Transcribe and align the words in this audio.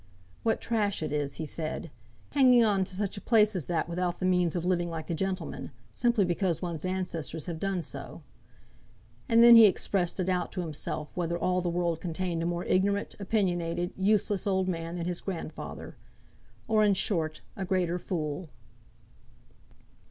"What 0.41 0.59
trash 0.59 1.03
it 1.03 1.13
is," 1.13 1.35
he 1.35 1.45
said, 1.45 1.91
"hanging 2.31 2.65
on 2.65 2.83
to 2.85 2.95
such 2.95 3.17
a 3.17 3.21
place 3.21 3.55
as 3.55 3.65
that 3.65 3.87
without 3.87 4.17
the 4.17 4.25
means 4.25 4.55
of 4.55 4.65
living 4.65 4.89
like 4.89 5.11
a 5.11 5.13
gentleman, 5.13 5.69
simply 5.91 6.25
because 6.25 6.59
one's 6.59 6.85
ancestors 6.85 7.45
have 7.45 7.59
done 7.59 7.83
so." 7.83 8.23
And 9.29 9.43
then 9.43 9.55
he 9.55 9.67
expressed 9.67 10.19
a 10.19 10.23
doubt 10.23 10.51
to 10.53 10.61
himself 10.61 11.15
whether 11.15 11.37
all 11.37 11.61
the 11.61 11.69
world 11.69 12.01
contained 12.01 12.41
a 12.41 12.47
more 12.47 12.65
ignorant, 12.65 13.13
opinionated, 13.19 13.93
useless 13.95 14.47
old 14.47 14.67
man 14.67 14.95
than 14.95 15.05
his 15.05 15.21
grandfather, 15.21 15.97
or, 16.67 16.83
in 16.83 16.95
short, 16.95 17.41
a 17.55 17.63
greater 17.63 17.99
fool. 17.99 18.49